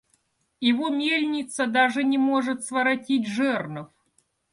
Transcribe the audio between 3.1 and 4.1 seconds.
жернов.